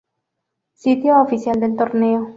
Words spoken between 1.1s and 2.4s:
oficial del Torneo